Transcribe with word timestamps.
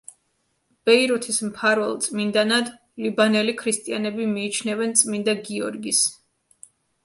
ბეირუთის 0.89 1.37
მფარველ 1.49 1.93
წმინდანად 2.07 2.73
ლიბანელი 3.05 3.55
ქრისტიანები 3.61 4.29
მიიჩნევენ 4.35 4.99
წმინდა 5.03 5.41
გიორგის. 5.47 6.05